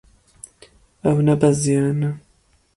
[1.09, 2.09] Ew nebeziyane.